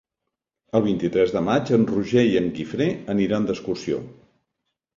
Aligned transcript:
El 0.79 0.83
vint-i-tres 0.85 1.33
de 1.35 1.43
maig 1.49 1.73
en 1.77 1.85
Roger 1.93 2.25
i 2.31 2.33
en 2.41 2.49
Guifré 2.57 2.89
aniran 3.17 3.49
d'excursió. 3.51 4.05